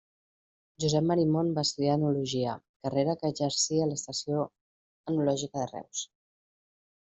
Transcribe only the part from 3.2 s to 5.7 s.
que exercí a l'Estació Enològica